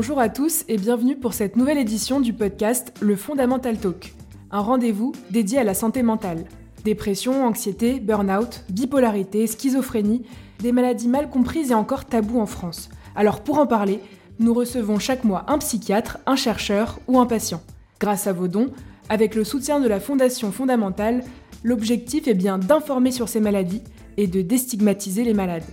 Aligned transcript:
Bonjour 0.00 0.20
à 0.20 0.28
tous 0.28 0.64
et 0.68 0.76
bienvenue 0.76 1.16
pour 1.16 1.34
cette 1.34 1.56
nouvelle 1.56 1.76
édition 1.76 2.20
du 2.20 2.32
podcast 2.32 2.94
Le 3.00 3.16
Fondamental 3.16 3.78
Talk, 3.78 4.14
un 4.52 4.60
rendez-vous 4.60 5.10
dédié 5.32 5.58
à 5.58 5.64
la 5.64 5.74
santé 5.74 6.04
mentale. 6.04 6.44
Dépression, 6.84 7.44
anxiété, 7.44 7.98
burn-out, 7.98 8.62
bipolarité, 8.70 9.44
schizophrénie, 9.48 10.22
des 10.60 10.70
maladies 10.70 11.08
mal 11.08 11.28
comprises 11.28 11.72
et 11.72 11.74
encore 11.74 12.04
tabous 12.04 12.38
en 12.38 12.46
France. 12.46 12.90
Alors 13.16 13.40
pour 13.40 13.58
en 13.58 13.66
parler, 13.66 13.98
nous 14.38 14.54
recevons 14.54 15.00
chaque 15.00 15.24
mois 15.24 15.44
un 15.48 15.58
psychiatre, 15.58 16.18
un 16.26 16.36
chercheur 16.36 17.00
ou 17.08 17.18
un 17.18 17.26
patient. 17.26 17.60
Grâce 17.98 18.28
à 18.28 18.32
vos 18.32 18.46
dons, 18.46 18.70
avec 19.08 19.34
le 19.34 19.42
soutien 19.42 19.80
de 19.80 19.88
la 19.88 19.98
Fondation 19.98 20.52
Fondamentale, 20.52 21.24
l'objectif 21.64 22.28
est 22.28 22.34
bien 22.34 22.58
d'informer 22.58 23.10
sur 23.10 23.28
ces 23.28 23.40
maladies 23.40 23.82
et 24.16 24.28
de 24.28 24.42
déstigmatiser 24.42 25.24
les 25.24 25.34
malades. 25.34 25.66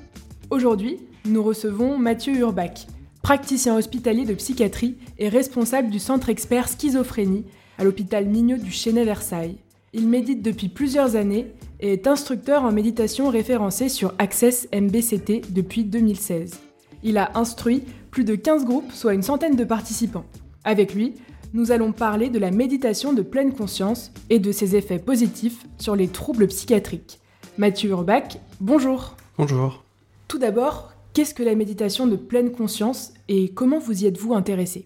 Aujourd'hui, 0.49 0.97
nous 1.25 1.43
recevons 1.43 1.99
Mathieu 1.99 2.33
Urbach, 2.33 2.87
praticien 3.25 3.75
hospitalier 3.75 4.23
de 4.23 4.35
psychiatrie 4.35 4.97
et 5.17 5.29
responsable 5.29 5.89
du 5.89 5.97
centre 5.97 6.29
expert 6.29 6.69
schizophrénie 6.69 7.43
à 7.79 7.83
l'hôpital 7.83 8.27
Mignot 8.27 8.57
du 8.57 8.69
Chesnay-Versailles. 8.69 9.57
Il 9.93 10.07
médite 10.07 10.43
depuis 10.43 10.69
plusieurs 10.69 11.15
années 11.15 11.47
et 11.79 11.93
est 11.93 12.05
instructeur 12.05 12.63
en 12.63 12.71
méditation 12.71 13.29
référencé 13.29 13.89
sur 13.89 14.13
Access 14.19 14.67
MBCT 14.71 15.41
depuis 15.49 15.85
2016. 15.85 16.59
Il 17.01 17.17
a 17.17 17.31
instruit 17.33 17.81
plus 18.11 18.25
de 18.25 18.35
15 18.35 18.63
groupes, 18.63 18.91
soit 18.91 19.15
une 19.15 19.23
centaine 19.23 19.55
de 19.55 19.63
participants. 19.63 20.25
Avec 20.63 20.93
lui, 20.93 21.15
nous 21.55 21.71
allons 21.71 21.93
parler 21.93 22.29
de 22.29 22.37
la 22.37 22.51
méditation 22.51 23.11
de 23.11 23.23
pleine 23.23 23.53
conscience 23.53 24.11
et 24.29 24.37
de 24.37 24.51
ses 24.51 24.75
effets 24.75 24.99
positifs 24.99 25.65
sur 25.79 25.95
les 25.95 26.09
troubles 26.09 26.45
psychiatriques. 26.45 27.19
Mathieu 27.57 27.89
Urbach, 27.89 28.37
bonjour. 28.61 29.17
Bonjour. 29.39 29.83
Tout 30.27 30.37
d'abord, 30.37 30.94
qu'est-ce 31.15 31.33
que 31.33 31.43
la 31.43 31.55
méditation 31.55 32.05
de 32.05 32.17
pleine 32.17 32.51
conscience 32.51 33.13
et 33.29 33.49
comment 33.49 33.79
vous 33.79 34.03
y 34.03 34.05
êtes-vous 34.05 34.35
intéressé? 34.35 34.85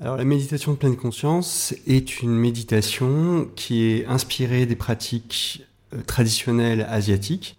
Alors 0.00 0.16
la 0.16 0.24
méditation 0.24 0.72
de 0.72 0.76
pleine 0.76 0.96
conscience 0.96 1.74
est 1.86 2.20
une 2.20 2.36
méditation 2.36 3.48
qui 3.56 3.84
est 3.84 4.06
inspirée 4.06 4.66
des 4.66 4.76
pratiques 4.76 5.64
euh, 5.94 6.02
traditionnelles 6.06 6.86
asiatiques, 6.90 7.56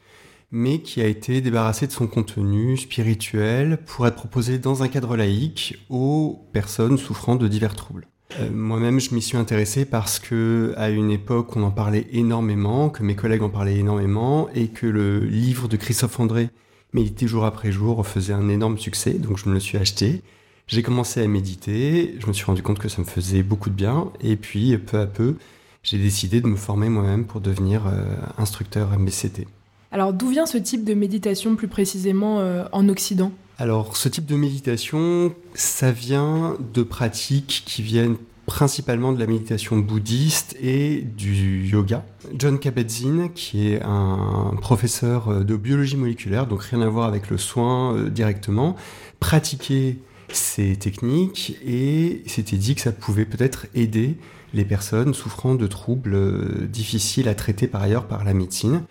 mais 0.52 0.80
qui 0.80 1.02
a 1.02 1.08
été 1.08 1.42
débarrassée 1.42 1.88
de 1.88 1.92
son 1.92 2.06
contenu 2.06 2.78
spirituel 2.78 3.80
pour 3.84 4.06
être 4.06 4.16
proposée 4.16 4.60
dans 4.60 4.84
un 4.84 4.90
cadre 4.90 5.18
laïque 5.18 5.80
aux 5.90 6.46
personnes 6.54 7.00
souffrant 7.00 7.36
de 7.36 7.48
divers 7.48 7.76
troubles. 7.76 8.08
Euh, 8.40 8.52
moi-même, 8.52 9.00
je 9.00 9.16
m'y 9.16 9.24
suis 9.24 9.38
intéressé 9.38 9.86
parce 9.86 10.20
que, 10.20 10.74
à 10.78 10.90
une 10.90 11.10
époque, 11.10 11.56
on 11.56 11.64
en 11.64 11.72
parlait 11.72 12.08
énormément, 12.12 12.90
que 12.90 13.02
mes 13.02 13.16
collègues 13.16 13.42
en 13.42 13.50
parlaient 13.50 13.78
énormément, 13.78 14.50
et 14.54 14.68
que 14.68 14.86
le 14.86 15.20
livre 15.20 15.68
de 15.68 15.78
Christophe 15.78 16.20
André, 16.20 16.50
Méditer 16.94 17.28
jour 17.28 17.46
après 17.46 17.72
jour, 17.72 18.06
faisait 18.06 18.34
un 18.34 18.50
énorme 18.50 18.78
succès, 18.78 19.14
donc 19.14 19.38
je 19.38 19.50
me 19.50 19.54
le 19.54 19.60
suis 19.60 19.78
acheté. 19.78 20.22
J'ai 20.68 20.84
commencé 20.84 21.22
à 21.22 21.28
méditer, 21.28 22.16
je 22.20 22.28
me 22.28 22.34
suis 22.34 22.46
rendu 22.46 22.62
compte 22.62 22.80
que 22.80 22.88
ça 22.88 23.02
me 23.02 23.06
faisait 23.06 23.44
beaucoup 23.44 23.70
de 23.70 23.76
bien, 23.76 24.12
et 24.22 24.36
puis 24.36 24.78
peu 24.78 25.00
à 25.00 25.08
peu, 25.08 25.36
j'ai 25.82 25.98
décidé 25.98 26.40
de 26.40 26.48
me 26.48 26.56
former 26.56 26.90
moi-même 26.90 27.26
pour 27.26 27.42
devenir 27.42 27.88
euh, 27.88 28.16
instructeur 28.38 28.98
MBCT. 28.98 29.48
Alors 29.92 30.14
d'où 30.14 30.30
vient 30.30 30.46
ce 30.46 30.58
type 30.58 30.86
de 30.86 30.94
méditation 30.94 31.56
plus 31.56 31.68
précisément 31.68 32.40
euh, 32.40 32.66
en 32.72 32.88
Occident? 32.90 33.32
Alors, 33.60 33.96
ce 33.96 34.10
type 34.10 34.26
de 34.26 34.36
méditation, 34.36 35.34
ça 35.54 35.92
vient 35.92 36.58
de 36.74 36.82
pratiques 36.82 37.64
qui 37.66 37.84
viennent 37.84 38.18
principalement 38.46 39.14
de 39.14 39.20
la 39.20 39.28
méditation 39.28 39.78
bouddhiste 39.78 40.56
et 40.62 41.02
du 41.02 41.66
yoga. 41.66 42.06
John 42.38 42.60
Kabat-Zinn, 42.60 43.32
qui 43.34 43.70
est 43.70 43.82
un 43.84 44.56
professeur 44.62 45.44
de 45.46 45.56
biologie 45.56 45.98
moléculaire, 45.98 46.48
donc 46.48 46.64
rien 46.64 46.82
à 46.82 46.90
voir 46.90 47.08
avec 47.08 47.30
le 47.30 47.38
soin 47.38 47.96
euh, 47.96 48.10
directement, 48.10 48.76
pratiquait 49.20 49.98
ces 50.30 50.76
techniques 50.76 51.58
et 51.66 52.24
s'était 52.26 52.58
dit 52.58 52.76
que 52.76 52.82
ça 52.82 52.92
pouvait 52.92 53.26
peut-être 53.26 53.68
aider 53.76 54.18
les 54.54 54.66
personnes 54.66 55.14
souffrant 55.14 55.56
de 55.56 55.68
troubles 55.68 56.14
euh, 56.14 56.68
difficiles 56.68 57.28
à 57.28 57.36
traiter 57.36 57.68
par 57.68 57.82
ailleurs 57.82 58.08
par 58.08 58.24
la 58.24 58.34
médecine. 58.34 58.84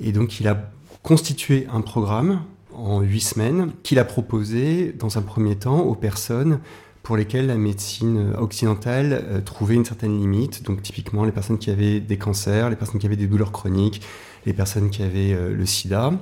Et 0.00 0.12
donc 0.12 0.40
il 0.40 0.48
a 0.48 0.70
constitué 1.02 1.66
un 1.72 1.80
programme 1.80 2.42
en 2.72 3.00
huit 3.00 3.20
semaines 3.20 3.72
qu'il 3.82 3.98
a 3.98 4.04
proposé 4.04 4.92
dans 4.98 5.18
un 5.18 5.22
premier 5.22 5.56
temps 5.56 5.80
aux 5.80 5.94
personnes 5.94 6.60
pour 7.04 7.18
lesquelles 7.18 7.46
la 7.46 7.58
médecine 7.58 8.32
occidentale 8.38 9.24
euh, 9.28 9.40
trouvait 9.42 9.74
une 9.74 9.84
certaine 9.84 10.18
limite, 10.18 10.64
donc 10.64 10.82
typiquement 10.82 11.24
les 11.24 11.32
personnes 11.32 11.58
qui 11.58 11.70
avaient 11.70 12.00
des 12.00 12.16
cancers, 12.16 12.70
les 12.70 12.76
personnes 12.76 12.98
qui 12.98 13.06
avaient 13.06 13.14
des 13.14 13.26
douleurs 13.26 13.52
chroniques, 13.52 14.00
les 14.46 14.54
personnes 14.54 14.88
qui 14.88 15.02
avaient 15.02 15.34
euh, 15.34 15.54
le 15.54 15.66
sida. 15.66 16.12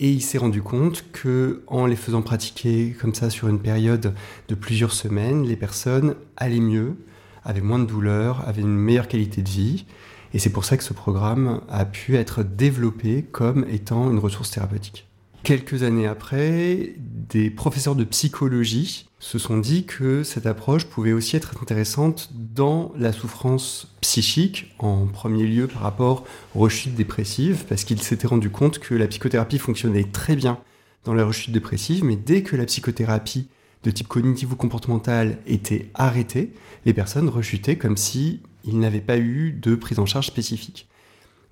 Et 0.00 0.10
il 0.10 0.20
s'est 0.20 0.38
rendu 0.38 0.62
compte 0.62 1.04
que 1.12 1.62
en 1.68 1.86
les 1.86 1.94
faisant 1.94 2.22
pratiquer 2.22 2.94
comme 3.00 3.14
ça 3.14 3.30
sur 3.30 3.46
une 3.46 3.60
période 3.60 4.14
de 4.48 4.54
plusieurs 4.56 4.92
semaines, 4.92 5.44
les 5.44 5.56
personnes 5.56 6.16
allaient 6.36 6.60
mieux, 6.60 6.96
avaient 7.44 7.60
moins 7.60 7.78
de 7.78 7.86
douleurs, 7.86 8.46
avaient 8.48 8.62
une 8.62 8.76
meilleure 8.76 9.08
qualité 9.08 9.42
de 9.42 9.48
vie. 9.48 9.86
Et 10.34 10.40
c'est 10.40 10.50
pour 10.50 10.64
ça 10.64 10.76
que 10.76 10.82
ce 10.82 10.92
programme 10.92 11.60
a 11.70 11.84
pu 11.84 12.16
être 12.16 12.42
développé 12.42 13.22
comme 13.22 13.64
étant 13.70 14.10
une 14.10 14.18
ressource 14.18 14.50
thérapeutique. 14.50 15.06
Quelques 15.46 15.84
années 15.84 16.08
après, 16.08 16.94
des 16.98 17.50
professeurs 17.50 17.94
de 17.94 18.02
psychologie 18.02 19.06
se 19.20 19.38
sont 19.38 19.58
dit 19.58 19.84
que 19.84 20.24
cette 20.24 20.44
approche 20.44 20.86
pouvait 20.86 21.12
aussi 21.12 21.36
être 21.36 21.62
intéressante 21.62 22.30
dans 22.34 22.90
la 22.96 23.12
souffrance 23.12 23.86
psychique, 24.00 24.74
en 24.80 25.06
premier 25.06 25.46
lieu 25.46 25.68
par 25.68 25.82
rapport 25.82 26.24
aux 26.56 26.58
rechutes 26.58 26.96
dépressives, 26.96 27.64
parce 27.68 27.84
qu'ils 27.84 28.02
s'étaient 28.02 28.26
rendu 28.26 28.50
compte 28.50 28.80
que 28.80 28.96
la 28.96 29.06
psychothérapie 29.06 29.58
fonctionnait 29.58 30.02
très 30.02 30.34
bien 30.34 30.58
dans 31.04 31.14
les 31.14 31.22
rechutes 31.22 31.52
dépressives, 31.52 32.02
mais 32.02 32.16
dès 32.16 32.42
que 32.42 32.56
la 32.56 32.64
psychothérapie 32.64 33.46
de 33.84 33.92
type 33.92 34.08
cognitif 34.08 34.50
ou 34.50 34.56
comportemental 34.56 35.38
était 35.46 35.92
arrêtée, 35.94 36.54
les 36.86 36.92
personnes 36.92 37.28
rechutaient 37.28 37.76
comme 37.78 37.96
si 37.96 38.40
n'avaient 38.64 39.00
pas 39.00 39.16
eu 39.16 39.52
de 39.52 39.76
prise 39.76 40.00
en 40.00 40.06
charge 40.06 40.26
spécifique. 40.26 40.88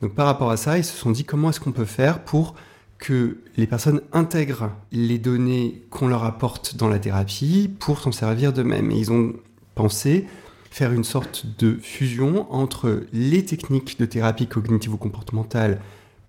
Donc 0.02 0.16
par 0.16 0.26
rapport 0.26 0.50
à 0.50 0.56
ça, 0.56 0.78
ils 0.78 0.84
se 0.84 0.96
sont 0.96 1.12
dit 1.12 1.22
comment 1.22 1.50
est-ce 1.50 1.60
qu'on 1.60 1.70
peut 1.70 1.84
faire 1.84 2.24
pour 2.24 2.56
que 2.98 3.38
les 3.56 3.66
personnes 3.66 4.00
intègrent 4.12 4.70
les 4.92 5.18
données 5.18 5.82
qu'on 5.90 6.08
leur 6.08 6.24
apporte 6.24 6.76
dans 6.76 6.88
la 6.88 6.98
thérapie 6.98 7.70
pour 7.78 8.00
s'en 8.00 8.12
servir 8.12 8.52
d'eux-mêmes. 8.52 8.90
Et 8.90 8.98
ils 8.98 9.12
ont 9.12 9.34
pensé 9.74 10.26
faire 10.70 10.92
une 10.92 11.04
sorte 11.04 11.46
de 11.58 11.76
fusion 11.76 12.52
entre 12.52 13.04
les 13.12 13.44
techniques 13.44 13.98
de 13.98 14.06
thérapie 14.06 14.46
cognitivo-comportementale 14.46 15.80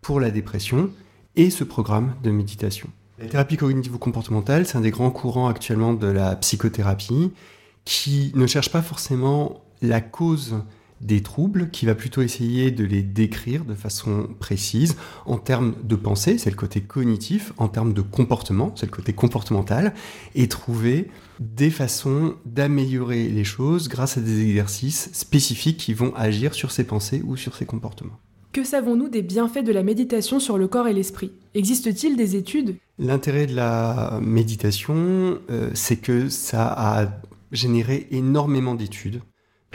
pour 0.01 0.19
la 0.19 0.29
dépression 0.29 0.91
et 1.35 1.49
ce 1.49 1.63
programme 1.63 2.13
de 2.23 2.31
méditation. 2.31 2.89
La 3.17 3.27
thérapie 3.27 3.57
cognitivo-comportementale, 3.57 4.65
c'est 4.65 4.77
un 4.77 4.81
des 4.81 4.91
grands 4.91 5.09
courants 5.09 5.47
actuellement 5.47 5.93
de 5.93 6.07
la 6.07 6.35
psychothérapie 6.35 7.31
qui 7.85 8.31
ne 8.35 8.45
cherche 8.45 8.69
pas 8.69 8.81
forcément 8.81 9.63
la 9.81 10.01
cause 10.01 10.57
des 11.01 11.21
troubles, 11.21 11.69
qui 11.69 11.85
va 11.85 11.95
plutôt 11.95 12.21
essayer 12.21 12.71
de 12.71 12.83
les 12.83 13.03
décrire 13.03 13.65
de 13.65 13.75
façon 13.75 14.29
précise 14.39 14.95
en 15.25 15.37
termes 15.37 15.75
de 15.83 15.95
pensée, 15.95 16.37
c'est 16.37 16.49
le 16.49 16.55
côté 16.55 16.81
cognitif, 16.81 17.53
en 17.57 17.67
termes 17.67 17.93
de 17.93 18.01
comportement, 18.01 18.73
c'est 18.75 18.85
le 18.85 18.91
côté 18.91 19.13
comportemental, 19.13 19.93
et 20.35 20.47
trouver 20.47 21.09
des 21.39 21.69
façons 21.69 22.35
d'améliorer 22.45 23.27
les 23.27 23.43
choses 23.43 23.89
grâce 23.89 24.17
à 24.17 24.21
des 24.21 24.41
exercices 24.41 25.09
spécifiques 25.13 25.77
qui 25.77 25.93
vont 25.93 26.13
agir 26.15 26.53
sur 26.53 26.71
ces 26.71 26.85
pensées 26.85 27.21
ou 27.25 27.35
sur 27.35 27.55
ces 27.55 27.65
comportements. 27.65 28.19
Que 28.53 28.63
savons-nous 28.63 29.09
des 29.09 29.21
bienfaits 29.21 29.65
de 29.65 29.73
la 29.73 29.83
méditation 29.83 30.39
sur 30.39 30.57
le 30.57 30.69
corps 30.69 30.87
et 30.87 30.93
l'esprit? 30.93 31.33
Existe-t-il 31.55 32.15
des 32.15 32.37
études? 32.37 32.77
L'intérêt 32.97 33.47
de 33.47 33.55
la 33.55 34.19
méditation, 34.21 35.39
euh, 35.49 35.71
c'est 35.73 35.97
que 35.97 36.29
ça 36.29 36.67
a 36.67 37.21
généré 37.51 38.07
énormément 38.11 38.75
d'études 38.75 39.21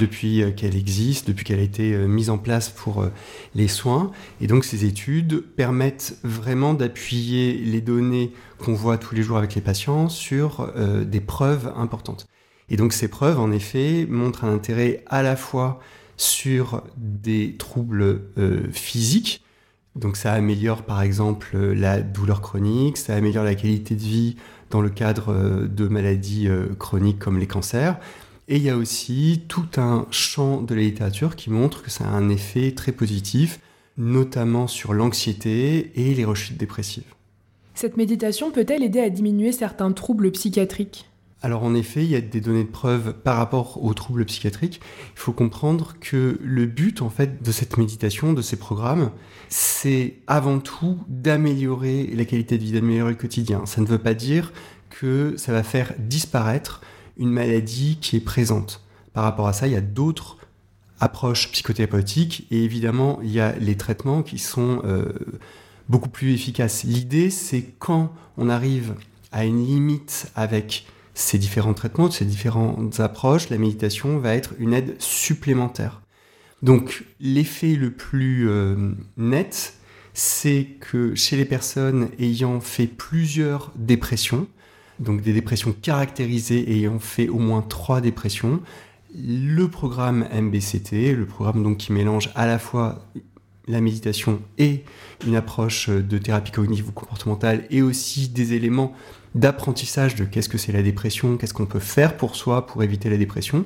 depuis 0.00 0.42
euh, 0.42 0.50
qu'elle 0.50 0.76
existe, 0.76 1.28
depuis 1.28 1.44
qu'elle 1.44 1.60
a 1.60 1.62
été 1.62 1.94
euh, 1.94 2.06
mise 2.06 2.30
en 2.30 2.38
place 2.38 2.70
pour 2.70 3.02
euh, 3.02 3.10
les 3.54 3.68
soins. 3.68 4.10
Et 4.40 4.46
donc 4.46 4.64
ces 4.64 4.84
études 4.84 5.42
permettent 5.42 6.18
vraiment 6.24 6.74
d'appuyer 6.74 7.52
les 7.54 7.80
données 7.80 8.32
qu'on 8.58 8.74
voit 8.74 8.98
tous 8.98 9.14
les 9.14 9.22
jours 9.22 9.38
avec 9.38 9.54
les 9.54 9.60
patients 9.60 10.08
sur 10.08 10.72
des 10.76 11.20
preuves 11.20 11.72
importantes. 11.76 12.26
Et 12.68 12.76
donc 12.76 12.92
ces 12.92 13.08
preuves, 13.08 13.38
en 13.38 13.50
effet, 13.52 14.06
montrent 14.08 14.44
un 14.44 14.52
intérêt 14.52 15.02
à 15.06 15.22
la 15.22 15.36
fois 15.36 15.80
sur 16.16 16.82
des 16.98 17.56
troubles 17.56 18.20
physiques, 18.72 19.42
donc 19.96 20.18
ça 20.18 20.34
améliore 20.34 20.82
par 20.82 21.00
exemple 21.00 21.56
la 21.56 22.02
douleur 22.02 22.42
chronique, 22.42 22.98
ça 22.98 23.14
améliore 23.14 23.44
la 23.44 23.54
qualité 23.54 23.94
de 23.94 24.02
vie 24.02 24.36
dans 24.68 24.82
le 24.82 24.90
cadre 24.90 25.66
de 25.66 25.88
maladies 25.88 26.48
chroniques 26.78 27.18
comme 27.18 27.38
les 27.38 27.46
cancers, 27.46 27.98
et 28.50 28.56
il 28.56 28.62
y 28.64 28.68
a 28.68 28.76
aussi 28.76 29.42
tout 29.46 29.68
un 29.76 30.08
champ 30.10 30.60
de 30.60 30.74
la 30.74 30.82
littérature 30.82 31.36
qui 31.36 31.50
montre 31.50 31.82
que 31.82 31.90
ça 31.90 32.04
a 32.04 32.08
un 32.08 32.28
effet 32.28 32.72
très 32.72 32.90
positif, 32.90 33.60
notamment 33.96 34.66
sur 34.66 34.92
l'anxiété 34.92 35.92
et 35.94 36.14
les 36.14 36.24
rechutes 36.24 36.58
dépressives. 36.58 37.14
Cette 37.74 37.96
méditation 37.96 38.50
peut-elle 38.50 38.82
aider 38.82 38.98
à 38.98 39.08
diminuer 39.08 39.52
certains 39.52 39.92
troubles 39.92 40.32
psychiatriques? 40.32 41.08
Alors 41.42 41.62
en 41.62 41.74
effet, 41.74 42.04
il 42.04 42.10
y 42.10 42.16
a 42.16 42.20
des 42.20 42.40
données 42.40 42.64
de 42.64 42.68
preuve 42.68 43.14
par 43.14 43.36
rapport 43.36 43.82
aux 43.82 43.94
troubles 43.94 44.24
psychiatriques. 44.24 44.80
Il 45.14 45.20
faut 45.20 45.32
comprendre 45.32 45.94
que 46.00 46.38
le 46.42 46.66
but 46.66 47.02
en 47.02 47.08
fait 47.08 47.42
de 47.42 47.52
cette 47.52 47.78
méditation, 47.78 48.32
de 48.32 48.42
ces 48.42 48.56
programmes, 48.56 49.12
c'est 49.48 50.16
avant 50.26 50.58
tout 50.58 50.98
d'améliorer 51.06 52.10
la 52.14 52.24
qualité 52.24 52.58
de 52.58 52.64
vie, 52.64 52.72
d'améliorer 52.72 53.12
le 53.12 53.16
quotidien. 53.16 53.64
Ça 53.64 53.80
ne 53.80 53.86
veut 53.86 53.98
pas 53.98 54.14
dire 54.14 54.52
que 54.90 55.34
ça 55.36 55.52
va 55.52 55.62
faire 55.62 55.94
disparaître 56.00 56.80
une 57.20 57.30
maladie 57.30 57.98
qui 58.00 58.16
est 58.16 58.24
présente. 58.24 58.82
Par 59.12 59.22
rapport 59.22 59.46
à 59.46 59.52
ça, 59.52 59.68
il 59.68 59.72
y 59.72 59.76
a 59.76 59.80
d'autres 59.80 60.38
approches 60.98 61.52
psychothérapeutiques 61.52 62.46
et 62.50 62.64
évidemment, 62.64 63.20
il 63.22 63.30
y 63.30 63.40
a 63.40 63.54
les 63.56 63.76
traitements 63.76 64.22
qui 64.22 64.38
sont 64.38 64.82
euh, 64.84 65.12
beaucoup 65.88 66.08
plus 66.08 66.32
efficaces. 66.32 66.82
L'idée, 66.82 67.30
c'est 67.30 67.64
quand 67.78 68.12
on 68.36 68.48
arrive 68.48 68.94
à 69.32 69.44
une 69.44 69.64
limite 69.64 70.30
avec 70.34 70.86
ces 71.14 71.38
différents 71.38 71.74
traitements, 71.74 72.10
ces 72.10 72.24
différentes 72.24 72.98
approches, 73.00 73.50
la 73.50 73.58
méditation 73.58 74.18
va 74.18 74.34
être 74.34 74.54
une 74.58 74.72
aide 74.72 74.96
supplémentaire. 74.98 76.00
Donc 76.62 77.04
l'effet 77.20 77.74
le 77.74 77.90
plus 77.90 78.48
euh, 78.48 78.92
net, 79.16 79.74
c'est 80.14 80.68
que 80.80 81.14
chez 81.14 81.36
les 81.36 81.44
personnes 81.44 82.08
ayant 82.18 82.60
fait 82.60 82.86
plusieurs 82.86 83.72
dépressions, 83.76 84.46
donc 85.00 85.22
des 85.22 85.32
dépressions 85.32 85.72
caractérisées 85.72 86.70
ayant 86.72 86.98
fait 86.98 87.28
au 87.28 87.38
moins 87.38 87.62
trois 87.62 88.00
dépressions, 88.00 88.60
le 89.14 89.66
programme 89.66 90.28
MBCT, 90.32 91.14
le 91.16 91.26
programme 91.26 91.62
donc 91.62 91.78
qui 91.78 91.92
mélange 91.92 92.30
à 92.34 92.46
la 92.46 92.58
fois 92.58 93.06
la 93.66 93.80
méditation 93.80 94.40
et 94.58 94.84
une 95.26 95.36
approche 95.36 95.88
de 95.88 96.18
thérapie 96.18 96.52
cognitive 96.52 96.88
ou 96.88 96.92
comportementale 96.92 97.66
et 97.70 97.82
aussi 97.82 98.28
des 98.28 98.52
éléments 98.52 98.94
d'apprentissage 99.34 100.14
de 100.14 100.24
qu'est-ce 100.24 100.48
que 100.48 100.58
c'est 100.58 100.72
la 100.72 100.82
dépression, 100.82 101.36
qu'est-ce 101.36 101.54
qu'on 101.54 101.66
peut 101.66 101.78
faire 101.78 102.16
pour 102.16 102.36
soi 102.36 102.66
pour 102.66 102.82
éviter 102.82 103.10
la 103.10 103.16
dépression, 103.16 103.64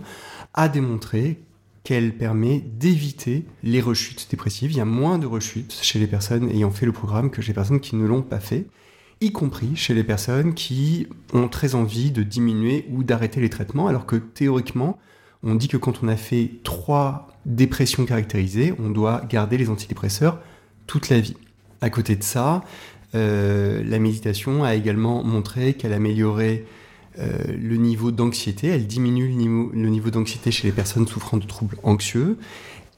a 0.53 0.69
démontré 0.69 1.41
qu'elle 1.85 2.17
permet 2.17 2.61
d'éviter 2.61 3.45
les 3.63 3.81
rechutes 3.81 4.27
dépressives. 4.31 4.73
Il 4.73 4.79
y 4.79 4.81
a 4.81 4.87
moins 4.87 5.19
de 5.19 5.27
rechutes 5.27 5.79
chez 5.83 5.99
les 5.99 6.07
personnes 6.07 6.51
ayant 6.51 6.71
fait 6.71 6.87
le 6.87 6.93
programme 6.93 7.31
que 7.31 7.43
chez 7.43 7.49
les 7.49 7.55
personnes 7.55 7.81
qui 7.81 7.97
ne 7.97 8.07
l'ont 8.07 8.23
pas 8.23 8.41
fait, 8.41 8.67
y 9.21 9.33
compris 9.33 9.77
chez 9.77 9.95
les 9.95 10.05
personnes 10.05 10.55
qui 10.55 11.07
ont 11.33 11.49
très 11.49 11.75
envie 11.75 12.11
de 12.11 12.23
diminuer 12.23 12.87
ou 12.91 13.05
d'arrêter 13.05 13.41
les 13.41 13.51
traitements, 13.51 13.87
alors 13.87 14.07
que 14.07 14.17
théoriquement, 14.17 14.99
on 15.43 15.55
dit 15.55 15.69
que 15.69 15.77
quand 15.77 16.01
on 16.03 16.09
a 16.09 16.17
fait 16.17 16.51
trois 16.63 17.29
dépressions 17.47 18.05
caractérisées, 18.05 18.75
on 18.79 18.91
doit 18.91 19.23
garder 19.29 19.59
les 19.59 19.69
antidépresseurs 19.69 20.41
toute 20.87 21.09
la 21.09 21.21
vie. 21.21 21.37
À 21.81 21.91
côté 21.91 22.17
de 22.17 22.23
ça, 22.23 22.63
euh, 23.15 23.83
la 23.85 23.99
méditation 23.99 24.65
a 24.65 24.75
également 24.75 25.23
montré 25.23 25.75
qu'elle 25.75 25.93
améliorait 25.93 26.65
euh, 27.19 27.39
le 27.47 27.77
niveau 27.77 28.11
d'anxiété, 28.11 28.69
elle 28.69 28.87
diminue 28.87 29.29
le 29.29 29.35
niveau, 29.35 29.71
le 29.73 29.89
niveau 29.89 30.11
d'anxiété 30.11 30.51
chez 30.51 30.67
les 30.67 30.73
personnes 30.73 31.07
souffrant 31.07 31.37
de 31.37 31.47
troubles 31.47 31.77
anxieux 31.85 32.39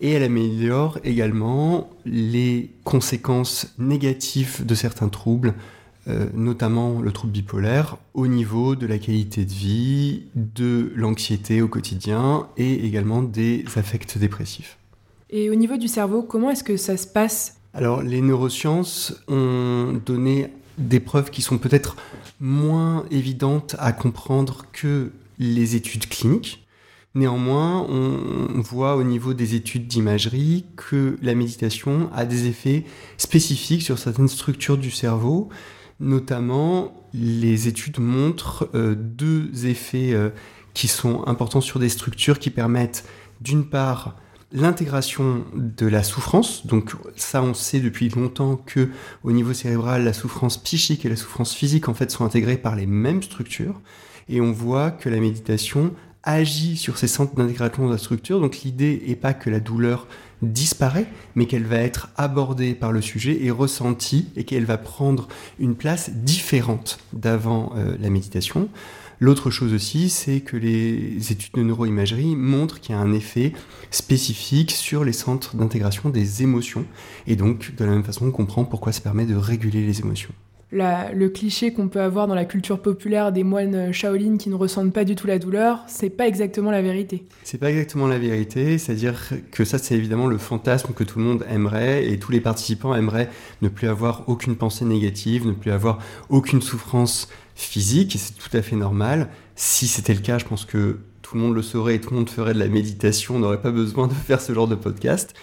et 0.01 0.13
elle 0.13 0.23
améliore 0.23 0.99
également 1.05 1.91
les 2.05 2.71
conséquences 2.85 3.75
négatives 3.79 4.65
de 4.65 4.75
certains 4.75 5.09
troubles, 5.09 5.55
euh, 6.09 6.27
notamment 6.35 7.01
le 7.01 7.11
trouble 7.11 7.33
bipolaire, 7.33 7.97
au 8.15 8.29
niveau 8.29 8.77
de 8.77 8.87
la 8.87 8.99
qualité 8.99 9.45
de 9.45 9.53
vie, 9.53 10.23
de 10.37 10.93
l'anxiété 10.95 11.63
au 11.63 11.69
quotidien 11.69 12.47
et 12.57 12.87
également 12.87 13.23
des 13.23 13.65
affects 13.75 14.17
dépressifs. 14.17 14.79
Et 15.31 15.51
au 15.51 15.57
niveau 15.57 15.77
du 15.77 15.89
cerveau, 15.89 16.23
comment 16.23 16.51
est-ce 16.51 16.63
que 16.63 16.77
ça 16.77 16.97
se 16.97 17.09
passe? 17.09 17.57
Alors 17.75 18.03
les 18.03 18.21
neurosciences 18.21 19.21
ont 19.27 20.01
donné 20.07 20.49
des 20.79 21.01
preuves 21.01 21.31
qui 21.31 21.43
sont 21.43 21.59
peut-être 21.59 21.97
moins 22.41 23.05
évidentes 23.11 23.75
à 23.79 23.93
comprendre 23.93 24.65
que 24.73 25.11
les 25.39 25.75
études 25.75 26.09
cliniques. 26.09 26.67
Néanmoins, 27.17 27.81
on 27.89 28.61
voit 28.61 28.97
au 28.97 29.03
niveau 29.03 29.33
des 29.33 29.55
études 29.55 29.87
d'imagerie 29.87 30.67
que 30.77 31.19
la 31.23 31.35
méditation 31.35 32.11
a 32.15 32.27
des 32.27 32.47
effets 32.47 32.85
spécifiques 33.17 33.83
sur 33.83 33.99
certaines 33.99 34.29
structures 34.29 34.77
du 34.77 34.91
cerveau. 34.91 35.49
Notamment, 35.99 37.09
les 37.15 37.69
études 37.69 37.99
montrent 38.01 38.69
euh, 38.75 38.95
deux 38.95 39.67
effets 39.67 40.13
euh, 40.13 40.31
qui 40.75 40.89
sont 40.89 41.27
importants 41.27 41.63
sur 41.63 41.81
des 41.81 41.89
structures 41.89 42.39
qui 42.39 42.51
permettent 42.51 43.05
d'une 43.41 43.65
part 43.65 44.17
l'intégration 44.53 45.45
de 45.55 45.87
la 45.87 46.03
souffrance. 46.03 46.67
Donc 46.67 46.93
ça, 47.17 47.43
on 47.43 47.55
sait 47.55 47.81
depuis 47.81 48.09
longtemps 48.11 48.57
que 48.57 48.91
au 49.25 49.33
niveau 49.33 49.55
cérébral, 49.55 50.05
la 50.05 50.13
souffrance 50.13 50.59
psychique 50.59 51.05
et 51.05 51.09
la 51.09 51.17
souffrance 51.17 51.55
physique 51.55 51.89
en 51.89 51.95
fait 51.95 52.11
sont 52.11 52.25
intégrées 52.25 52.59
par 52.59 52.77
les 52.77 52.87
mêmes 52.87 53.23
structures. 53.23 53.81
Et 54.29 54.41
on 54.41 54.53
voit 54.53 54.91
que 54.91 55.09
la 55.09 55.19
méditation 55.19 55.95
agit 56.23 56.77
sur 56.77 56.99
ces 56.99 57.07
centres 57.07 57.35
d'intégration 57.35 57.87
de 57.87 57.93
la 57.93 57.99
structure. 57.99 58.41
Donc 58.41 58.59
l'idée 58.59 59.03
n'est 59.07 59.17
pas 59.17 59.33
que 59.33 59.49
la 59.49 59.61
douleur 59.61 60.07
disparaît, 60.43 61.07
mais 61.35 61.47
qu'elle 61.47 61.65
va 61.65 61.79
être 61.79 62.11
abordée 62.17 62.75
par 62.75 62.93
le 62.93 63.01
sujet 63.01 63.45
et 63.45 63.51
ressentie 63.51 64.29
et 64.37 64.45
qu'elle 64.45 64.65
va 64.65 64.79
prendre 64.79 65.29
une 65.59 65.75
place 65.75 66.11
différente 66.11 66.99
d'avant 67.13 67.73
euh, 67.77 67.97
la 68.01 68.11
méditation. 68.11 68.69
L'autre 69.19 69.51
chose 69.51 69.73
aussi, 69.73 70.11
c'est 70.11 70.41
que 70.41 70.59
les 70.59 71.33
études 71.33 71.55
de 71.55 71.63
neuroimagerie 71.63 72.37
montrent 72.37 72.81
qu'il 72.81 72.95
y 72.95 72.99
a 72.99 73.01
un 73.01 73.15
effet 73.15 73.55
spécifique 73.91 74.73
sur 74.73 75.05
les 75.05 75.15
centres 75.15 75.57
d'intégration 75.57 76.11
des 76.11 76.43
émotions. 76.43 76.85
Et 77.27 77.35
donc, 77.35 77.75
de 77.75 77.85
la 77.85 77.93
même 77.93 78.05
façon, 78.05 78.27
on 78.27 78.31
comprend 78.31 78.65
pourquoi 78.65 78.93
ça 78.93 79.01
permet 79.01 79.25
de 79.25 79.35
réguler 79.35 79.87
les 79.87 80.01
émotions. 80.01 80.35
Le 80.73 81.29
cliché 81.29 81.73
qu'on 81.73 81.89
peut 81.89 82.01
avoir 82.01 82.27
dans 82.27 82.35
la 82.35 82.45
culture 82.45 82.81
populaire 82.81 83.33
des 83.33 83.45
moines 83.45 83.93
Shaolin 83.93 84.37
qui 84.37 84.49
ne 84.49 84.55
ressentent 84.55 84.93
pas 84.93 85.05
du 85.05 85.15
tout 85.15 85.27
la 85.27 85.39
douleur, 85.39 85.85
c'est 85.87 86.11
pas 86.11 86.27
exactement 86.27 86.71
la 86.71 86.83
vérité. 86.83 87.27
C'est 87.45 87.59
pas 87.59 87.71
exactement 87.71 88.07
la 88.07 88.19
vérité, 88.19 88.79
c'est-à-dire 88.79 89.33
que 89.53 89.65
ça 89.65 89.79
c'est 89.79 89.95
évidemment 89.95 90.27
le 90.27 90.39
fantasme 90.39 90.93
que 90.93 91.05
tout 91.05 91.19
le 91.19 91.25
monde 91.25 91.47
aimerait 91.49 92.11
et 92.11 92.19
tous 92.19 92.33
les 92.33 92.41
participants 92.41 92.95
aimeraient 92.95 93.31
ne 93.63 93.69
plus 93.69 93.89
avoir 93.89 94.29
aucune 94.29 94.57
pensée 94.57 94.85
négative, 94.85 95.47
ne 95.47 95.53
plus 95.53 95.71
avoir 95.71 95.99
aucune 96.31 96.63
souffrance 96.63 97.29
physique, 97.55 98.15
et 98.15 98.19
c'est 98.19 98.35
tout 98.35 98.55
à 98.55 98.61
fait 98.61 98.77
normal. 98.77 99.29
Si 99.55 99.87
c'était 99.87 100.15
le 100.15 100.21
cas, 100.21 100.39
je 100.39 100.45
pense 100.45 100.65
que 100.65 100.99
tout 101.23 101.37
le 101.37 101.41
monde 101.41 101.55
le 101.55 101.63
saurait 101.63 101.97
et 101.97 102.01
tout 102.01 102.11
le 102.11 102.17
monde 102.17 102.31
ferait 102.31 102.55
de 102.55 102.59
la 102.59 102.69
méditation, 102.69 103.37
on 103.37 103.39
n'aurait 103.39 103.63
pas 103.63 103.71
besoin 103.71 104.07
de 104.09 104.13
faire 104.13 104.41
ce 104.41 104.53
genre 104.53 104.69
de 104.69 104.75
podcast. 104.75 105.35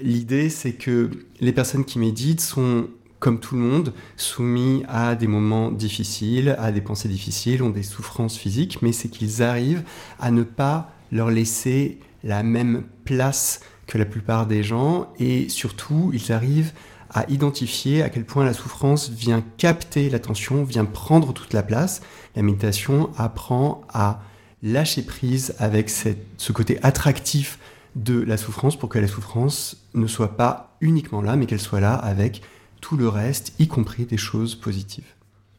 L'idée, 0.00 0.48
c'est 0.48 0.74
que 0.74 1.10
les 1.40 1.52
personnes 1.52 1.84
qui 1.84 1.98
méditent 1.98 2.40
sont, 2.40 2.86
comme 3.20 3.40
tout 3.40 3.56
le 3.56 3.62
monde, 3.62 3.92
soumis 4.16 4.84
à 4.88 5.14
des 5.14 5.26
moments 5.26 5.70
difficiles, 5.70 6.56
à 6.58 6.70
des 6.70 6.80
pensées 6.80 7.08
difficiles, 7.08 7.62
ont 7.62 7.70
des 7.70 7.82
souffrances 7.82 8.36
physiques, 8.36 8.80
mais 8.82 8.92
c'est 8.92 9.08
qu'ils 9.08 9.42
arrivent 9.42 9.82
à 10.20 10.30
ne 10.30 10.42
pas 10.42 10.92
leur 11.10 11.30
laisser 11.30 11.98
la 12.22 12.42
même 12.42 12.84
place 13.04 13.60
que 13.86 13.98
la 13.98 14.04
plupart 14.04 14.46
des 14.46 14.62
gens, 14.62 15.12
et 15.18 15.48
surtout, 15.48 16.10
ils 16.12 16.32
arrivent 16.32 16.72
à 17.10 17.24
identifier 17.30 18.02
à 18.02 18.10
quel 18.10 18.24
point 18.24 18.44
la 18.44 18.52
souffrance 18.52 19.08
vient 19.10 19.42
capter 19.56 20.10
l'attention, 20.10 20.62
vient 20.62 20.84
prendre 20.84 21.32
toute 21.32 21.54
la 21.54 21.62
place. 21.62 22.02
La 22.36 22.42
méditation 22.42 23.10
apprend 23.16 23.80
à 23.88 24.20
lâcher 24.62 25.02
prise 25.02 25.54
avec 25.58 25.88
ce 25.88 26.52
côté 26.52 26.78
attractif 26.82 27.58
de 27.96 28.20
la 28.20 28.36
souffrance 28.36 28.76
pour 28.76 28.88
que 28.88 28.98
la 28.98 29.08
souffrance 29.08 29.88
ne 29.94 30.06
soit 30.06 30.36
pas 30.36 30.76
uniquement 30.80 31.22
là, 31.22 31.36
mais 31.36 31.46
qu'elle 31.46 31.60
soit 31.60 31.80
là 31.80 31.94
avec 31.94 32.42
tout 32.80 32.96
le 32.96 33.08
reste, 33.08 33.52
y 33.58 33.68
compris 33.68 34.04
des 34.04 34.16
choses 34.16 34.54
positives. 34.54 35.14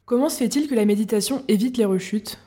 Comment 0.06 0.30
se 0.30 0.38
fait-il 0.38 0.68
que 0.68 0.76
la 0.76 0.86
méditation 0.86 1.44
évite 1.48 1.78
les 1.78 1.86
rechutes? 1.86 2.40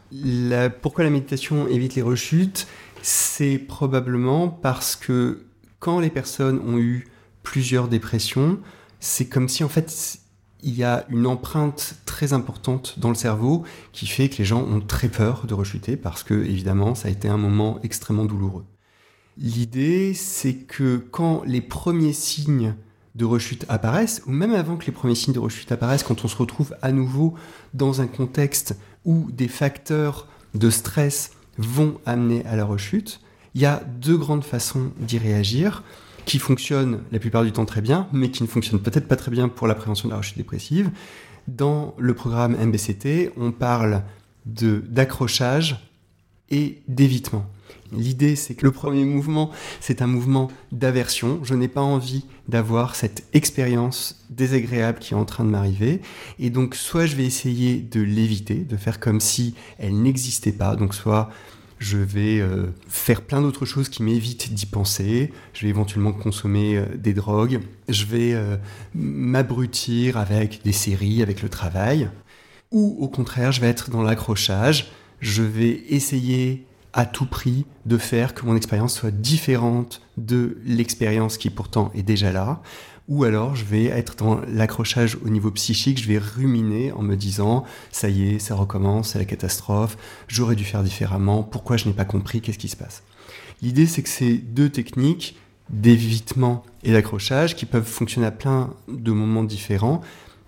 Pourquoi 0.82 1.04
la 1.04 1.10
méditation 1.10 1.68
évite 1.68 1.94
les 1.94 2.02
rechutes? 2.02 2.66
C'est 3.02 3.58
probablement 3.58 4.48
parce 4.48 4.96
que 4.96 5.44
quand 5.78 6.00
les 6.00 6.10
personnes 6.10 6.60
ont 6.60 6.78
eu 6.78 7.06
plusieurs 7.42 7.88
dépressions, 7.88 8.58
c'est 9.00 9.26
comme 9.28 9.48
si 9.48 9.64
en 9.64 9.68
fait 9.68 10.18
il 10.62 10.74
y 10.74 10.84
a 10.84 11.04
une 11.08 11.26
empreinte 11.26 11.96
très 12.06 12.32
importante 12.32 12.98
dans 12.98 13.08
le 13.08 13.16
cerveau 13.16 13.64
qui 13.92 14.06
fait 14.06 14.28
que 14.28 14.38
les 14.38 14.44
gens 14.44 14.62
ont 14.62 14.80
très 14.80 15.08
peur 15.08 15.44
de 15.46 15.54
rechuter 15.54 15.96
parce 15.96 16.22
que 16.22 16.34
évidemment 16.34 16.94
ça 16.94 17.08
a 17.08 17.10
été 17.10 17.28
un 17.28 17.36
moment 17.36 17.80
extrêmement 17.82 18.24
douloureux. 18.24 18.64
L'idée 19.36 20.14
c'est 20.14 20.54
que 20.54 20.96
quand 20.96 21.42
les 21.44 21.60
premiers 21.60 22.12
signes 22.12 22.74
de 23.14 23.24
rechute 23.24 23.66
apparaissent, 23.68 24.22
ou 24.26 24.30
même 24.30 24.54
avant 24.54 24.76
que 24.76 24.86
les 24.86 24.92
premiers 24.92 25.14
signes 25.14 25.34
de 25.34 25.38
rechute 25.38 25.70
apparaissent, 25.70 26.02
quand 26.02 26.24
on 26.24 26.28
se 26.28 26.36
retrouve 26.36 26.74
à 26.82 26.92
nouveau 26.92 27.34
dans 27.74 28.00
un 28.00 28.06
contexte 28.06 28.76
où 29.04 29.28
des 29.32 29.48
facteurs 29.48 30.26
de 30.54 30.70
stress 30.70 31.32
vont 31.58 31.98
amener 32.06 32.44
à 32.46 32.56
la 32.56 32.64
rechute, 32.64 33.20
il 33.54 33.60
y 33.60 33.66
a 33.66 33.82
deux 34.00 34.16
grandes 34.16 34.44
façons 34.44 34.92
d'y 34.98 35.18
réagir 35.18 35.82
qui 36.24 36.38
fonctionne 36.38 37.00
la 37.10 37.18
plupart 37.18 37.42
du 37.42 37.52
temps 37.52 37.64
très 37.64 37.80
bien, 37.80 38.08
mais 38.12 38.30
qui 38.30 38.42
ne 38.42 38.48
fonctionne 38.48 38.80
peut-être 38.80 39.08
pas 39.08 39.16
très 39.16 39.30
bien 39.30 39.48
pour 39.48 39.66
la 39.66 39.74
prévention 39.74 40.08
de 40.08 40.12
la 40.12 40.18
rechute 40.18 40.38
dépressive. 40.38 40.90
Dans 41.48 41.94
le 41.98 42.14
programme 42.14 42.56
MBCT, 42.56 43.32
on 43.36 43.50
parle 43.50 44.02
d'accrochage 44.46 45.88
et 46.50 46.82
d'évitement. 46.88 47.46
L'idée, 47.92 48.36
c'est 48.36 48.54
que 48.54 48.64
le 48.64 48.72
premier 48.72 49.04
mouvement, 49.04 49.50
c'est 49.80 50.02
un 50.02 50.06
mouvement 50.06 50.48
d'aversion. 50.70 51.40
Je 51.44 51.54
n'ai 51.54 51.68
pas 51.68 51.82
envie 51.82 52.24
d'avoir 52.48 52.94
cette 52.94 53.24
expérience 53.32 54.24
désagréable 54.30 54.98
qui 54.98 55.14
est 55.14 55.16
en 55.16 55.24
train 55.24 55.44
de 55.44 55.50
m'arriver. 55.50 56.00
Et 56.38 56.50
donc, 56.50 56.74
soit 56.74 57.06
je 57.06 57.16
vais 57.16 57.24
essayer 57.24 57.78
de 57.78 58.00
l'éviter, 58.00 58.56
de 58.56 58.76
faire 58.76 59.00
comme 59.00 59.20
si 59.20 59.54
elle 59.78 60.00
n'existait 60.00 60.52
pas. 60.52 60.76
Donc, 60.76 60.94
soit 60.94 61.30
je 61.82 61.98
vais 61.98 62.38
euh, 62.38 62.68
faire 62.88 63.22
plein 63.22 63.42
d'autres 63.42 63.66
choses 63.66 63.88
qui 63.88 64.04
m'évitent 64.04 64.54
d'y 64.54 64.66
penser, 64.66 65.32
je 65.52 65.62
vais 65.62 65.68
éventuellement 65.68 66.12
consommer 66.12 66.76
euh, 66.76 66.86
des 66.96 67.12
drogues, 67.12 67.60
je 67.88 68.04
vais 68.04 68.34
euh, 68.34 68.56
m'abrutir 68.94 70.16
avec 70.16 70.62
des 70.62 70.72
séries, 70.72 71.22
avec 71.22 71.42
le 71.42 71.48
travail, 71.48 72.08
ou 72.70 72.96
au 73.00 73.08
contraire, 73.08 73.50
je 73.50 73.60
vais 73.60 73.66
être 73.66 73.90
dans 73.90 74.02
l'accrochage, 74.02 74.92
je 75.20 75.42
vais 75.42 75.82
essayer 75.88 76.66
à 76.92 77.06
tout 77.06 77.26
prix 77.26 77.64
de 77.86 77.98
faire 77.98 78.34
que 78.34 78.44
mon 78.44 78.56
expérience 78.56 78.94
soit 78.94 79.10
différente 79.10 80.02
de 80.16 80.58
l'expérience 80.64 81.38
qui 81.38 81.50
pourtant 81.50 81.90
est 81.94 82.02
déjà 82.02 82.32
là. 82.32 82.62
Ou 83.08 83.24
alors 83.24 83.56
je 83.56 83.64
vais 83.64 83.86
être 83.86 84.14
dans 84.16 84.40
l'accrochage 84.46 85.18
au 85.24 85.28
niveau 85.28 85.50
psychique, 85.50 86.00
je 86.00 86.08
vais 86.08 86.18
ruminer 86.18 86.92
en 86.92 87.02
me 87.02 87.16
disant 87.16 87.64
ça 87.90 88.08
y 88.08 88.34
est, 88.34 88.38
ça 88.38 88.54
recommence, 88.54 89.10
c'est 89.10 89.18
la 89.18 89.24
catastrophe, 89.24 89.96
j'aurais 90.28 90.54
dû 90.54 90.64
faire 90.64 90.82
différemment, 90.82 91.42
pourquoi 91.42 91.76
je 91.76 91.88
n'ai 91.88 91.94
pas 91.94 92.04
compris, 92.04 92.40
qu'est-ce 92.40 92.58
qui 92.58 92.68
se 92.68 92.76
passe? 92.76 93.02
L'idée 93.60 93.86
c'est 93.86 94.02
que 94.02 94.08
ces 94.08 94.34
deux 94.38 94.68
techniques 94.68 95.36
d'évitement 95.68 96.64
et 96.84 96.92
d'accrochage 96.92 97.56
qui 97.56 97.66
peuvent 97.66 97.86
fonctionner 97.86 98.26
à 98.26 98.30
plein 98.30 98.70
de 98.88 99.10
moments 99.10 99.44
différents, 99.44 100.00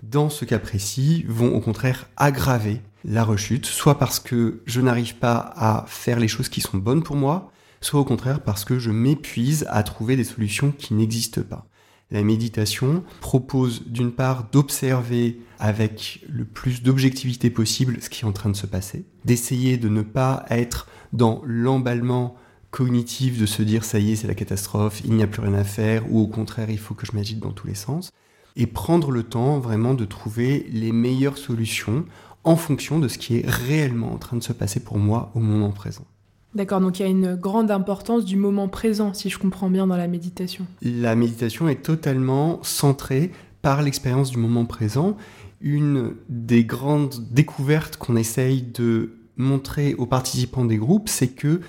dans 0.03 0.29
ce 0.29 0.45
cas 0.45 0.59
précis, 0.59 1.25
vont 1.27 1.53
au 1.55 1.59
contraire 1.59 2.07
aggraver 2.15 2.81
la 3.05 3.23
rechute, 3.23 3.65
soit 3.65 3.99
parce 3.99 4.19
que 4.19 4.61
je 4.65 4.81
n'arrive 4.81 5.15
pas 5.15 5.53
à 5.55 5.85
faire 5.87 6.19
les 6.19 6.27
choses 6.27 6.49
qui 6.49 6.61
sont 6.61 6.77
bonnes 6.77 7.03
pour 7.03 7.15
moi, 7.15 7.51
soit 7.81 7.99
au 7.99 8.05
contraire 8.05 8.41
parce 8.41 8.65
que 8.65 8.79
je 8.79 8.89
m'épuise 8.89 9.65
à 9.69 9.83
trouver 9.83 10.15
des 10.15 10.23
solutions 10.23 10.71
qui 10.71 10.93
n'existent 10.93 11.43
pas. 11.43 11.67
La 12.11 12.23
méditation 12.23 13.03
propose 13.21 13.83
d'une 13.87 14.11
part 14.11 14.49
d'observer 14.51 15.39
avec 15.59 16.23
le 16.29 16.45
plus 16.45 16.83
d'objectivité 16.83 17.49
possible 17.49 17.97
ce 18.01 18.09
qui 18.09 18.23
est 18.23 18.27
en 18.27 18.31
train 18.31 18.49
de 18.49 18.55
se 18.55 18.67
passer, 18.67 19.05
d'essayer 19.23 19.77
de 19.77 19.89
ne 19.89 20.01
pas 20.01 20.45
être 20.49 20.87
dans 21.13 21.41
l'emballement 21.45 22.35
cognitif 22.71 23.39
de 23.39 23.45
se 23.45 23.61
dire 23.61 23.85
ça 23.85 23.99
y 23.99 24.11
est 24.11 24.15
c'est 24.17 24.27
la 24.27 24.35
catastrophe, 24.35 25.01
il 25.05 25.13
n'y 25.13 25.23
a 25.23 25.27
plus 25.27 25.41
rien 25.41 25.53
à 25.53 25.63
faire, 25.63 26.11
ou 26.11 26.19
au 26.19 26.27
contraire 26.27 26.69
il 26.69 26.77
faut 26.77 26.93
que 26.93 27.05
je 27.05 27.13
m'agite 27.13 27.39
dans 27.39 27.53
tous 27.53 27.67
les 27.67 27.75
sens, 27.75 28.11
et 28.55 28.67
prendre 28.67 29.11
le 29.11 29.23
temps 29.23 29.59
vraiment 29.59 29.93
de 29.93 30.05
trouver 30.05 30.67
les 30.71 30.91
meilleures 30.91 31.37
solutions 31.37 32.05
en 32.45 32.55
fonction 32.55 32.99
de 32.99 33.07
ce 33.07 33.17
qui 33.17 33.37
est 33.37 33.45
réellement 33.45 34.13
en 34.13 34.17
train 34.17 34.37
de 34.37 34.43
se 34.43 34.53
passer 34.53 34.79
pour 34.79 34.97
moi 34.97 35.31
au 35.35 35.39
moment 35.39 35.71
présent. 35.71 36.05
D'accord, 36.53 36.79
donc 36.79 36.99
il 36.99 37.01
y 37.01 37.05
a 37.05 37.09
une 37.09 37.35
grande 37.35 37.69
importance 37.69 38.23
du 38.23 38.37
moment 38.37 38.69
présent, 38.69 39.13
si 39.13 39.29
je 39.29 39.37
comprends 39.37 39.69
bien, 39.69 39.87
dans 39.87 39.97
la 39.97 40.07
méditation. 40.07 40.65
La 40.81 41.15
méditation 41.15 41.67
est 41.67 41.81
totalement 41.81 42.59
centrée 42.63 43.31
par 43.61 43.81
l'expérience 43.81 44.31
du 44.31 44.37
moment 44.37 44.65
présent. 44.65 45.17
Une 45.59 46.13
des 46.29 46.63
grandes 46.63 47.15
découvertes 47.31 47.97
qu'on 47.97 48.15
essaye 48.15 48.61
de 48.61 49.17
montrer 49.35 49.95
aux 49.95 50.05
participants 50.05 50.63
des 50.63 50.77
groupes, 50.77 51.09
c'est 51.09 51.27
que, 51.27 51.59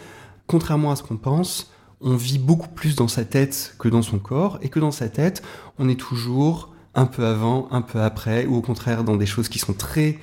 contrairement 0.47 0.92
à 0.92 0.97
ce 0.97 1.02
qu'on 1.02 1.16
pense, 1.16 1.73
on 2.00 2.14
vit 2.14 2.38
beaucoup 2.38 2.68
plus 2.68 2.95
dans 2.95 3.09
sa 3.09 3.25
tête 3.25 3.75
que 3.80 3.88
dans 3.88 4.02
son 4.02 4.18
corps, 4.18 4.59
et 4.62 4.68
que 4.68 4.78
dans 4.78 4.92
sa 4.92 5.09
tête, 5.09 5.42
on 5.78 5.88
est 5.88 5.99
toujours 5.99 6.73
un 6.95 7.06
peu 7.06 7.26
avant, 7.26 7.66
un 7.73 7.83
peu 7.83 8.00
après, 8.00 8.47
ou 8.47 8.54
au 8.54 8.61
contraire 8.61 9.02
dans 9.02 9.16
des 9.16 9.26
choses 9.26 9.49
qui 9.49 9.59
sont 9.59 9.73
très 9.73 10.18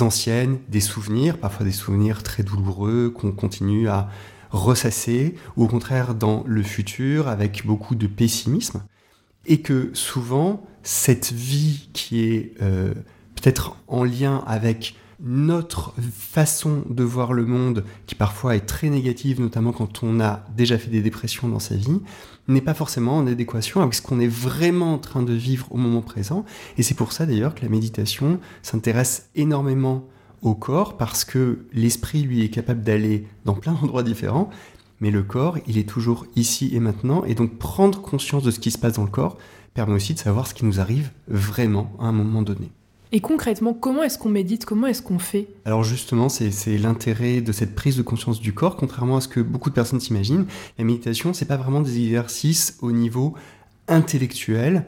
anciennes, 0.00 0.58
des 0.68 0.80
souvenirs, 0.80 1.38
parfois 1.38 1.64
des 1.64 1.72
souvenirs 1.72 2.22
très 2.22 2.42
douloureux 2.42 3.10
qu'on 3.10 3.32
continue 3.32 3.88
à 3.88 4.08
ressasser, 4.50 5.34
ou 5.56 5.64
au 5.64 5.68
contraire 5.68 6.14
dans 6.14 6.44
le 6.46 6.62
futur 6.62 7.28
avec 7.28 7.66
beaucoup 7.66 7.94
de 7.94 8.06
pessimisme, 8.06 8.82
et 9.46 9.60
que 9.60 9.90
souvent 9.94 10.66
cette 10.82 11.32
vie 11.32 11.90
qui 11.92 12.24
est 12.24 12.54
euh, 12.62 12.94
peut-être 13.34 13.76
en 13.88 14.04
lien 14.04 14.42
avec 14.46 14.96
notre 15.20 15.94
façon 16.12 16.82
de 16.88 17.02
voir 17.02 17.32
le 17.32 17.44
monde, 17.44 17.84
qui 18.06 18.14
parfois 18.14 18.54
est 18.54 18.66
très 18.66 18.88
négative, 18.88 19.40
notamment 19.40 19.72
quand 19.72 20.02
on 20.02 20.20
a 20.20 20.44
déjà 20.56 20.78
fait 20.78 20.90
des 20.90 21.02
dépressions 21.02 21.48
dans 21.48 21.58
sa 21.58 21.74
vie, 21.74 22.00
n'est 22.46 22.60
pas 22.60 22.74
forcément 22.74 23.16
en 23.16 23.26
adéquation 23.26 23.80
avec 23.82 23.94
ce 23.94 24.02
qu'on 24.02 24.20
est 24.20 24.28
vraiment 24.28 24.94
en 24.94 24.98
train 24.98 25.22
de 25.22 25.32
vivre 25.32 25.66
au 25.70 25.76
moment 25.76 26.02
présent. 26.02 26.44
Et 26.76 26.82
c'est 26.82 26.94
pour 26.94 27.12
ça 27.12 27.26
d'ailleurs 27.26 27.54
que 27.54 27.62
la 27.62 27.68
méditation 27.68 28.38
s'intéresse 28.62 29.28
énormément 29.34 30.06
au 30.42 30.54
corps, 30.54 30.96
parce 30.96 31.24
que 31.24 31.66
l'esprit, 31.72 32.22
lui, 32.22 32.44
est 32.44 32.48
capable 32.48 32.82
d'aller 32.82 33.26
dans 33.44 33.54
plein 33.54 33.72
d'endroits 33.72 34.04
différents, 34.04 34.50
mais 35.00 35.10
le 35.10 35.22
corps, 35.22 35.58
il 35.66 35.78
est 35.78 35.88
toujours 35.88 36.26
ici 36.36 36.70
et 36.74 36.80
maintenant, 36.80 37.24
et 37.24 37.34
donc 37.34 37.58
prendre 37.58 38.00
conscience 38.00 38.44
de 38.44 38.50
ce 38.50 38.60
qui 38.60 38.70
se 38.70 38.78
passe 38.78 38.94
dans 38.94 39.04
le 39.04 39.10
corps 39.10 39.36
permet 39.74 39.94
aussi 39.94 40.14
de 40.14 40.18
savoir 40.18 40.46
ce 40.46 40.54
qui 40.54 40.64
nous 40.64 40.80
arrive 40.80 41.10
vraiment 41.28 41.92
à 42.00 42.06
un 42.06 42.12
moment 42.12 42.42
donné. 42.42 42.70
Et 43.10 43.20
concrètement, 43.20 43.72
comment 43.72 44.02
est-ce 44.02 44.18
qu'on 44.18 44.28
médite 44.28 44.66
Comment 44.66 44.86
est-ce 44.86 45.00
qu'on 45.00 45.18
fait? 45.18 45.48
Alors 45.64 45.82
justement, 45.82 46.28
c'est 46.28 46.78
l'intérêt 46.78 47.40
de 47.40 47.52
cette 47.52 47.74
prise 47.74 47.96
de 47.96 48.02
conscience 48.02 48.40
du 48.40 48.52
corps, 48.52 48.76
contrairement 48.76 49.16
à 49.16 49.20
ce 49.20 49.28
que 49.28 49.40
beaucoup 49.40 49.70
de 49.70 49.74
personnes 49.74 50.00
s'imaginent. 50.00 50.46
La 50.78 50.84
méditation, 50.84 51.32
c'est 51.32 51.46
pas 51.46 51.56
vraiment 51.56 51.80
des 51.80 51.98
exercices 51.98 52.76
au 52.82 52.92
niveau 52.92 53.34
intellectuel, 53.88 54.84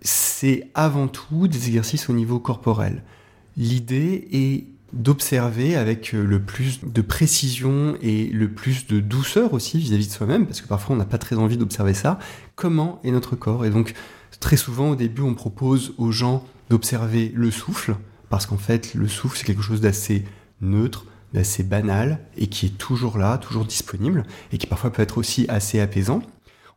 c'est 0.00 0.68
avant 0.74 1.08
tout 1.08 1.48
des 1.48 1.66
exercices 1.66 2.08
au 2.08 2.12
niveau 2.12 2.38
corporel. 2.38 3.02
L'idée 3.56 4.28
est 4.32 4.66
d'observer 4.92 5.74
avec 5.74 6.12
le 6.12 6.40
plus 6.40 6.80
de 6.84 7.02
précision 7.02 7.96
et 8.00 8.26
le 8.26 8.48
plus 8.48 8.86
de 8.86 9.00
douceur 9.00 9.52
aussi 9.52 9.78
vis-à-vis 9.78 10.04
-vis 10.04 10.08
de 10.08 10.12
soi-même, 10.12 10.46
parce 10.46 10.60
que 10.60 10.68
parfois 10.68 10.94
on 10.94 10.98
n'a 10.98 11.04
pas 11.04 11.18
très 11.18 11.36
envie 11.36 11.56
d'observer 11.56 11.94
ça, 11.94 12.20
comment 12.54 13.00
est 13.02 13.10
notre 13.10 13.34
corps. 13.34 13.64
Et 13.64 13.70
donc 13.70 13.94
très 14.38 14.56
souvent 14.56 14.90
au 14.90 14.94
début 14.94 15.22
on 15.22 15.34
propose 15.34 15.94
aux 15.98 16.12
gens 16.12 16.44
d'observer 16.70 17.32
le 17.34 17.50
souffle, 17.50 17.96
parce 18.30 18.46
qu'en 18.46 18.56
fait, 18.56 18.94
le 18.94 19.08
souffle, 19.08 19.38
c'est 19.38 19.44
quelque 19.44 19.62
chose 19.62 19.80
d'assez 19.80 20.24
neutre, 20.60 21.06
d'assez 21.32 21.62
banal, 21.62 22.20
et 22.36 22.46
qui 22.46 22.66
est 22.66 22.78
toujours 22.78 23.18
là, 23.18 23.38
toujours 23.38 23.64
disponible, 23.64 24.24
et 24.52 24.58
qui 24.58 24.66
parfois 24.66 24.90
peut 24.90 25.02
être 25.02 25.18
aussi 25.18 25.46
assez 25.48 25.80
apaisant. 25.80 26.22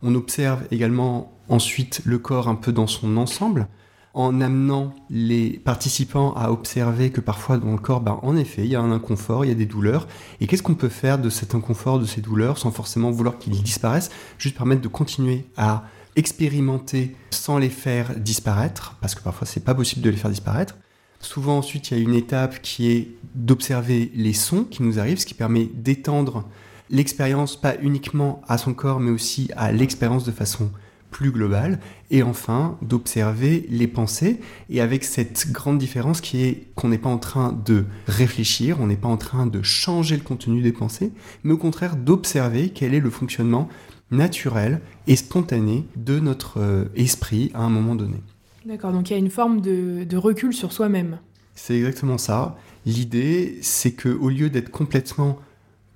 On 0.02 0.16
observe 0.16 0.64
également 0.72 1.38
ensuite 1.50 2.02
le 2.06 2.20
corps 2.20 2.48
un 2.48 2.56
peu 2.56 2.72
dans 2.72 2.88
son 2.88 3.18
ensemble, 3.18 3.68
en 4.14 4.42
amenant 4.42 4.96
les 5.12 5.60
participants 5.60 6.34
à 6.34 6.50
observer 6.50 7.12
que 7.12 7.22
parfois 7.22 7.58
dans 7.58 7.72
le 7.72 7.78
corps, 7.78 8.02
ben, 8.02 8.20
en 8.24 8.36
effet, 8.36 8.64
il 8.64 8.72
y 8.72 8.76
a 8.76 8.82
un 8.82 8.92
inconfort, 8.92 9.46
il 9.46 9.50
y 9.50 9.52
a 9.52 9.56
des 9.56 9.68
douleurs. 9.68 10.08
Et 10.42 10.48
qu'est-ce 10.48 10.64
qu'on 10.64 10.74
peut 10.74 10.90
faire 10.90 11.20
de 11.20 11.30
cet 11.30 11.54
inconfort, 11.54 12.00
de 12.00 12.06
ces 12.06 12.20
douleurs, 12.20 12.58
sans 12.58 12.72
forcément 12.72 13.12
vouloir 13.12 13.38
qu'ils 13.38 13.62
disparaissent, 13.62 14.10
juste 14.40 14.58
permettre 14.58 14.82
de 14.82 14.88
continuer 14.88 15.46
à 15.56 15.84
expérimenter 16.18 17.16
sans 17.30 17.58
les 17.58 17.70
faire 17.70 18.20
disparaître, 18.20 18.98
parce 19.00 19.16
que 19.16 19.24
parfois 19.24 19.48
c'est 19.48 19.64
pas 19.64 19.76
possible 19.76 20.02
de 20.02 20.10
les 20.10 20.18
faire 20.18 20.32
disparaître. 20.32 20.76
Souvent 21.22 21.60
ensuite 21.60 21.90
il 21.90 21.98
y 21.98 22.00
a 22.00 22.04
une 22.04 22.14
étape 22.14 22.62
qui 22.62 22.92
est 22.92 23.12
d'observer 23.36 24.12
les 24.14 24.34
sons 24.34 24.66
qui 24.66 24.84
nous 24.84 25.00
arrivent, 25.00 25.20
ce 25.20 25.26
qui 25.26 25.34
permet 25.34 25.70
d'étendre 25.74 26.44
l'expérience 26.90 27.60
pas 27.60 27.76
uniquement 27.82 28.42
à 28.48 28.58
son 28.58 28.74
corps 28.74 29.00
mais 29.00 29.12
aussi 29.12 29.50
à 29.56 29.72
l'expérience 29.72 30.24
de 30.26 30.32
façon 30.32 30.72
plus 31.12 31.32
globale 31.32 31.80
et 32.12 32.22
enfin 32.22 32.78
d'observer 32.82 33.66
les 33.70 33.88
pensées 33.88 34.40
et 34.70 34.82
avec 34.82 35.04
cette 35.04 35.52
grande 35.52 35.78
différence 35.78 36.22
qui 36.22 36.44
est 36.44 36.68
qu'on 36.76 36.90
n'est 36.90 36.98
pas 36.98 37.10
en 37.10 37.18
train 37.18 37.58
de 37.66 37.86
réfléchir, 38.08 38.78
on 38.82 38.88
n'est 38.88 38.98
pas 38.98 39.08
en 39.08 39.18
train 39.18 39.48
de 39.48 39.62
changer 39.62 40.16
le 40.18 40.24
contenu 40.24 40.62
des 40.62 40.74
pensées, 40.74 41.12
mais 41.44 41.54
au 41.54 41.58
contraire 41.58 41.96
d'observer 41.96 42.70
quel 42.70 42.94
est 42.94 43.00
le 43.00 43.10
fonctionnement 43.10 43.70
naturel 44.12 44.82
et 45.08 45.16
spontané 45.16 45.86
de 45.96 46.20
notre 46.20 46.60
euh, 46.60 46.86
esprit 46.96 47.52
à 47.54 47.62
un 47.62 47.70
moment 47.70 47.96
donné. 47.96 48.18
D'accord, 48.66 48.92
donc 48.92 49.10
il 49.10 49.14
y 49.14 49.16
a 49.16 49.20
une 49.20 49.30
forme 49.30 49.62
de, 49.62 50.18
recul 50.18 50.54
sur 50.54 50.72
soi-même. 50.72 51.20
C'est 51.56 51.78
exactement 51.78 52.18
ça. 52.18 52.58
L'idée, 52.86 53.60
c'est 53.62 53.94
que 53.94 54.10
au 54.10 54.30
lieu 54.30 54.50
d'être 54.50 54.70
complètement 54.70 55.40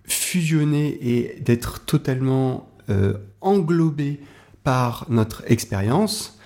fusionné 0.06 0.98
et 1.01 1.41
d'être 1.41 1.86
totalement 1.86 2.70
euh, 2.89 3.18
englobé 3.41 4.22
par 4.63 5.06
notre 5.10 5.44
expérience, 5.51 6.39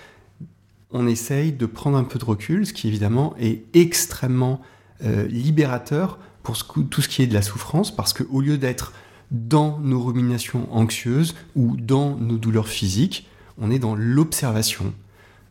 on 0.90 1.06
essaye 1.06 1.52
de 1.52 1.66
prendre 1.66 1.96
un 1.96 2.04
peu 2.04 2.18
de 2.18 2.24
recul, 2.24 2.66
ce 2.66 2.72
qui 2.72 2.88
évidemment 2.88 3.34
est 3.38 3.64
extrêmement 3.74 4.60
euh, 5.04 5.26
libérateur 5.26 6.18
pour 6.42 6.56
tout 6.56 7.02
ce 7.02 7.08
qui 7.08 7.22
est 7.22 7.26
de 7.26 7.34
la 7.34 7.42
souffrance, 7.42 7.94
parce 7.94 8.12
qu'au 8.12 8.40
lieu 8.40 8.56
d'être 8.56 8.92
dans 9.30 9.78
nos 9.78 10.02
ruminations 10.02 10.68
anxieuses 10.70 11.34
ou 11.54 11.76
dans 11.76 12.16
nos 12.16 12.36
douleurs 12.36 12.68
physiques, 12.68 13.28
on 13.58 13.70
est 13.70 13.78
dans 13.78 13.94
l'observation 13.94 14.92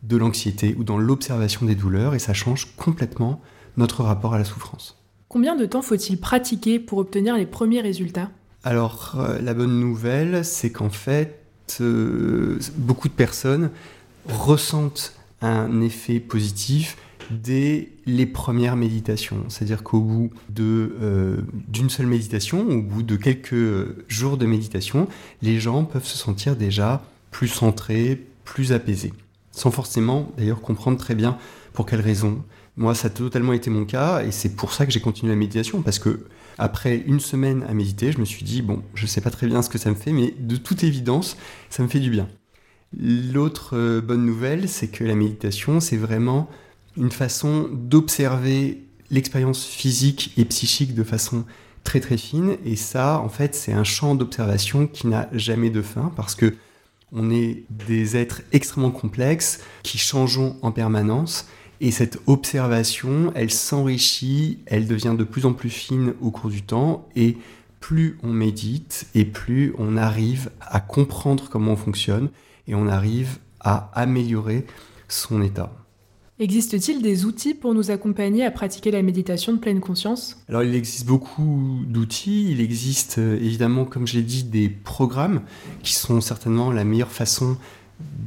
de 0.02 0.16
l'anxiété 0.16 0.74
ou 0.78 0.84
dans 0.84 0.98
l'observation 0.98 1.66
des 1.66 1.74
douleurs 1.74 2.14
et 2.14 2.18
ça 2.18 2.34
change 2.34 2.68
complètement 2.76 3.40
notre 3.76 4.02
rapport 4.02 4.34
à 4.34 4.38
la 4.38 4.44
souffrance. 4.44 4.96
Combien 5.28 5.56
de 5.56 5.66
temps 5.66 5.82
faut-il 5.82 6.18
pratiquer 6.18 6.78
pour 6.78 6.98
obtenir 6.98 7.36
les 7.36 7.46
premiers 7.46 7.80
résultats? 7.80 8.30
Alors 8.62 9.14
euh, 9.18 9.40
la 9.40 9.54
bonne 9.54 9.80
nouvelle, 9.80 10.44
c'est 10.44 10.70
qu'en 10.70 10.90
fait, 10.90 11.40
euh, 11.80 12.58
beaucoup 12.76 13.08
de 13.08 13.12
personnes 13.12 13.70
ressentent 14.28 15.14
un 15.42 15.80
effet 15.80 16.20
positif 16.20 16.96
dès 17.30 17.88
les 18.06 18.26
premières 18.26 18.76
méditations. 18.76 19.44
C'est-à-dire 19.48 19.82
qu'au 19.82 20.00
bout 20.00 20.30
euh, 20.58 21.38
d'une 21.68 21.90
seule 21.90 22.06
méditation, 22.06 22.66
au 22.68 22.82
bout 22.82 23.02
de 23.02 23.16
quelques 23.16 24.08
jours 24.08 24.36
de 24.36 24.46
méditation, 24.46 25.08
les 25.42 25.60
gens 25.60 25.84
peuvent 25.84 26.06
se 26.06 26.16
sentir 26.16 26.56
déjà 26.56 27.02
plus 27.30 27.48
centrés, 27.48 28.26
plus 28.44 28.72
apaisés. 28.72 29.12
Sans 29.50 29.70
forcément 29.70 30.32
d'ailleurs 30.36 30.60
comprendre 30.60 30.98
très 30.98 31.14
bien 31.14 31.38
pour 31.72 31.86
quelles 31.86 32.00
raisons. 32.00 32.42
Moi, 32.76 32.94
ça 32.94 33.08
a 33.08 33.10
totalement 33.10 33.52
été 33.52 33.70
mon 33.70 33.84
cas 33.84 34.22
et 34.22 34.30
c'est 34.30 34.54
pour 34.54 34.72
ça 34.72 34.86
que 34.86 34.92
j'ai 34.92 35.00
continué 35.00 35.32
la 35.32 35.36
méditation 35.36 35.82
parce 35.82 35.98
que 35.98 36.26
après 36.58 37.02
une 37.06 37.20
semaine 37.20 37.64
à 37.68 37.74
méditer, 37.74 38.12
je 38.12 38.18
me 38.18 38.24
suis 38.24 38.44
dit 38.44 38.62
bon, 38.62 38.82
je 38.94 39.06
sais 39.06 39.20
pas 39.20 39.30
très 39.30 39.46
bien 39.46 39.62
ce 39.62 39.68
que 39.68 39.78
ça 39.78 39.90
me 39.90 39.94
fait, 39.94 40.12
mais 40.12 40.34
de 40.38 40.56
toute 40.56 40.84
évidence, 40.84 41.36
ça 41.70 41.82
me 41.82 41.88
fait 41.88 42.00
du 42.00 42.10
bien. 42.10 42.28
L'autre 42.98 43.76
euh, 43.76 44.00
bonne 44.00 44.24
nouvelle, 44.24 44.68
c'est 44.68 44.88
que 44.88 45.04
la 45.04 45.14
méditation, 45.14 45.80
c'est 45.80 45.96
vraiment 45.96 46.48
une 46.96 47.10
façon 47.10 47.68
d'observer 47.72 48.82
l'expérience 49.10 49.64
physique 49.64 50.32
et 50.36 50.44
psychique 50.44 50.94
de 50.94 51.04
façon 51.04 51.44
très 51.84 52.00
très 52.00 52.16
fine. 52.16 52.56
Et 52.64 52.76
ça, 52.76 53.20
en 53.20 53.28
fait, 53.28 53.54
c'est 53.54 53.72
un 53.72 53.84
champ 53.84 54.14
d'observation 54.14 54.86
qui 54.86 55.06
n'a 55.06 55.28
jamais 55.32 55.70
de 55.70 55.82
fin 55.82 56.12
parce 56.16 56.34
que 56.34 56.54
on 57.12 57.30
est 57.30 57.62
des 57.70 58.16
êtres 58.16 58.42
extrêmement 58.52 58.90
complexes 58.90 59.60
qui 59.84 59.96
changeons 59.96 60.56
en 60.62 60.72
permanence. 60.72 61.46
Et 61.80 61.90
cette 61.90 62.18
observation, 62.26 63.32
elle 63.34 63.50
s'enrichit, 63.50 64.58
elle 64.66 64.88
devient 64.88 65.14
de 65.16 65.24
plus 65.24 65.46
en 65.46 65.52
plus 65.52 65.70
fine 65.70 66.14
au 66.20 66.30
cours 66.30 66.50
du 66.50 66.62
temps. 66.62 67.08
Et 67.14 67.36
plus 67.80 68.18
on 68.22 68.32
médite 68.32 69.06
et 69.14 69.24
plus 69.24 69.72
on 69.78 69.96
arrive 69.96 70.50
à 70.60 70.80
comprendre 70.80 71.48
comment 71.48 71.72
on 71.72 71.76
fonctionne 71.76 72.30
et 72.66 72.74
on 72.74 72.88
arrive 72.88 73.38
à 73.60 73.90
améliorer 73.94 74.66
son 75.08 75.42
état. 75.42 75.85
Existe-t-il 76.38 77.00
des 77.00 77.24
outils 77.24 77.54
pour 77.54 77.72
nous 77.72 77.90
accompagner 77.90 78.44
à 78.44 78.50
pratiquer 78.50 78.90
la 78.90 79.00
méditation 79.00 79.54
de 79.54 79.58
pleine 79.58 79.80
conscience? 79.80 80.36
Alors 80.50 80.62
il 80.62 80.74
existe 80.74 81.06
beaucoup 81.06 81.80
d'outils, 81.86 82.50
il 82.50 82.60
existe 82.60 83.16
euh, 83.16 83.36
évidemment 83.36 83.86
comme 83.86 84.06
j'ai 84.06 84.20
dit 84.20 84.44
des 84.44 84.68
programmes 84.68 85.40
qui 85.82 85.94
sont 85.94 86.20
certainement 86.20 86.70
la 86.70 86.84
meilleure 86.84 87.10
façon 87.10 87.56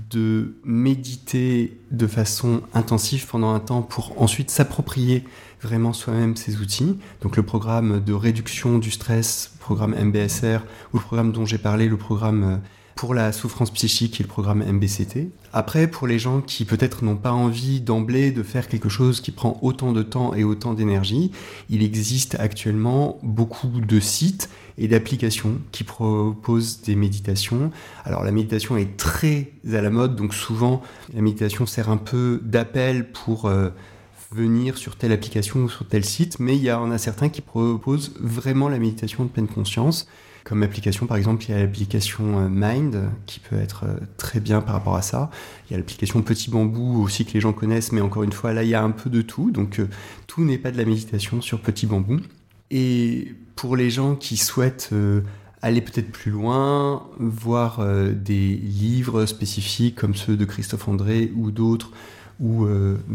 de 0.10 0.56
méditer 0.64 1.78
de 1.92 2.08
façon 2.08 2.62
intensive 2.74 3.28
pendant 3.28 3.54
un 3.54 3.60
temps 3.60 3.84
pour 3.84 4.20
ensuite 4.20 4.50
s'approprier 4.50 5.24
vraiment 5.62 5.94
soi-même 5.94 6.36
ces 6.36 6.58
outils. 6.58 6.98
Donc 7.22 7.38
le 7.38 7.44
programme 7.44 8.04
de 8.04 8.14
réduction 8.14 8.80
du 8.80 8.90
stress, 8.90 9.54
programme 9.60 9.94
MBSR, 9.94 10.62
ou 10.94 10.98
le 10.98 11.04
programme 11.04 11.32
dont 11.32 11.46
j'ai 11.46 11.60
parlé, 11.60 11.88
le 11.88 11.98
programme 11.98 12.44
euh, 12.44 12.58
pour 13.00 13.14
la 13.14 13.32
souffrance 13.32 13.72
psychique 13.72 14.20
et 14.20 14.24
le 14.24 14.28
programme 14.28 14.62
MBCT. 14.62 15.30
Après, 15.54 15.88
pour 15.88 16.06
les 16.06 16.20
gens 16.20 16.42
qui 16.42 16.66
peut-être 16.66 17.06
n'ont 17.06 17.16
pas 17.16 17.32
envie 17.32 17.80
d'emblée 17.80 18.32
de 18.32 18.44
faire 18.44 18.68
quelque 18.68 18.90
chose 18.90 19.22
qui 19.22 19.32
prend 19.32 19.58
autant 19.62 19.94
de 19.94 20.04
temps 20.04 20.34
et 20.34 20.44
autant 20.44 20.74
d'énergie, 20.74 21.32
il 21.70 21.82
existe 21.82 22.36
actuellement 22.42 23.18
beaucoup 23.24 23.70
de 23.70 24.00
sites 24.02 24.50
et 24.78 24.90
d'applications 24.90 25.62
qui 25.72 25.86
proposent 25.86 26.82
des 26.82 26.98
méditations. 26.98 27.72
Alors 28.04 28.26
la 28.26 28.32
méditation 28.32 28.76
est 28.76 28.98
très 28.98 29.54
à 29.72 29.80
la 29.80 29.92
mode, 29.92 30.18
donc 30.18 30.34
souvent 30.34 30.82
la 31.14 31.22
méditation 31.22 31.66
sert 31.66 31.90
un 31.90 31.96
peu 31.96 32.42
d'appel 32.44 33.10
pour 33.14 33.46
euh, 33.46 33.70
venir 34.34 34.78
sur 34.78 34.98
telle 34.98 35.14
application 35.14 35.62
ou 35.62 35.70
sur 35.70 35.88
tel 35.88 36.04
site, 36.04 36.38
mais 36.42 36.58
il 36.58 36.64
y 36.64 36.72
en 36.74 36.92
a 36.92 36.98
certains 36.98 37.30
qui 37.30 37.40
proposent 37.40 38.12
vraiment 38.20 38.68
la 38.68 38.78
méditation 38.78 39.24
de 39.24 39.30
pleine 39.30 39.48
conscience. 39.48 40.06
Comme 40.50 40.64
application, 40.64 41.06
par 41.06 41.16
exemple, 41.16 41.44
il 41.44 41.52
y 41.52 41.54
a 41.54 41.60
l'application 41.60 42.40
euh, 42.40 42.48
Mind 42.50 43.12
qui 43.28 43.40
peut 43.40 43.56
être 43.56 43.84
euh, 43.84 44.00
très 44.18 44.40
bien 44.40 44.62
par 44.62 44.74
rapport 44.74 44.96
à 44.96 45.04
ça. 45.04 45.30
Il 45.68 45.74
y 45.74 45.76
a 45.76 45.78
l'application 45.78 46.24
Petit 46.24 46.50
Bambou 46.50 47.04
aussi 47.04 47.24
que 47.24 47.34
les 47.34 47.40
gens 47.40 47.54
connaissent, 47.54 47.92
mais 47.92 48.02
encore 48.02 48.24
une 48.24 48.32
fois, 48.32 48.52
là, 48.52 48.64
il 48.64 48.70
y 48.70 48.74
a 48.74 48.82
un 48.82 48.90
peu 48.90 49.12
de 49.12 49.22
tout. 49.22 49.52
Donc, 49.52 49.78
euh, 49.78 49.88
tout 50.26 50.44
n'est 50.44 50.58
pas 50.58 50.72
de 50.72 50.78
la 50.80 50.86
méditation 50.86 51.40
sur 51.40 51.62
Petit 51.62 51.86
Bambou. 51.86 52.18
Et 52.72 53.36
pour 53.56 53.76
les 53.76 53.92
gens 53.92 54.16
qui 54.16 54.38
souhaitent 54.38 54.92
aller 55.62 55.82
peut-être 55.82 56.12
plus 56.12 56.32
loin, 56.32 57.08
voir 57.20 57.84
des 58.14 58.56
livres 58.56 59.26
spécifiques 59.26 59.96
comme 59.96 60.16
ceux 60.16 60.38
de 60.38 60.46
Christophe 60.46 60.88
André 60.88 61.32
ou 61.36 61.52
d'autres, 61.52 61.92
ou 62.40 62.68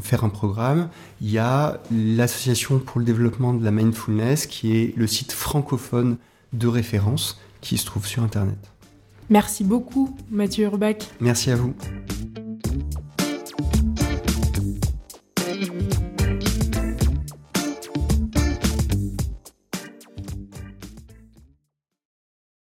faire 0.02 0.24
un 0.24 0.28
programme, 0.28 0.88
il 1.20 1.30
y 1.30 1.38
a 1.38 1.80
l'Association 1.90 2.80
pour 2.80 2.98
le 2.98 3.06
développement 3.06 3.54
de 3.54 3.64
la 3.64 3.70
mindfulness 3.70 4.46
qui 4.46 4.76
est 4.76 4.92
le 4.96 5.06
site 5.06 5.32
francophone 5.32 6.16
de 6.54 6.66
référence 6.66 7.40
qui 7.60 7.78
se 7.78 7.86
trouve 7.86 8.06
sur 8.06 8.22
Internet. 8.22 8.58
Merci 9.30 9.64
beaucoup, 9.64 10.16
Mathieu 10.30 10.64
Urbach. 10.64 10.96
Merci 11.20 11.50
à 11.50 11.56
vous. 11.56 11.74